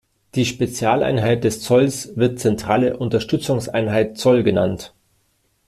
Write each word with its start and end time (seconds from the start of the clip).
Die 0.33 0.45
Spezialeinheit 0.45 1.43
des 1.43 1.61
Zolls 1.61 2.17
wird 2.17 2.39
Zentrale 2.39 2.97
Unterstützungseinheit 2.97 4.17
Zoll 4.17 4.41
genannt. 4.41 4.95